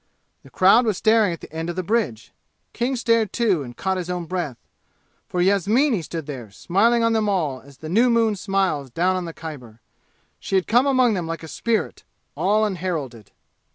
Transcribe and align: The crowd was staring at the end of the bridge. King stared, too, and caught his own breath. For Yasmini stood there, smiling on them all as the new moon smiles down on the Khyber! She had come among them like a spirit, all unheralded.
The 0.41 0.49
crowd 0.49 0.87
was 0.87 0.97
staring 0.97 1.31
at 1.31 1.41
the 1.41 1.53
end 1.53 1.69
of 1.69 1.75
the 1.75 1.83
bridge. 1.83 2.31
King 2.73 2.95
stared, 2.95 3.31
too, 3.31 3.61
and 3.61 3.77
caught 3.77 3.97
his 3.97 4.09
own 4.09 4.25
breath. 4.25 4.57
For 5.27 5.41
Yasmini 5.43 6.01
stood 6.01 6.25
there, 6.25 6.49
smiling 6.49 7.03
on 7.03 7.13
them 7.13 7.29
all 7.29 7.61
as 7.61 7.77
the 7.77 7.87
new 7.87 8.09
moon 8.09 8.35
smiles 8.35 8.89
down 8.89 9.15
on 9.15 9.25
the 9.25 9.31
Khyber! 9.33 9.79
She 10.39 10.55
had 10.55 10.65
come 10.65 10.87
among 10.87 11.13
them 11.13 11.27
like 11.27 11.43
a 11.43 11.47
spirit, 11.47 12.03
all 12.33 12.65
unheralded. 12.65 13.29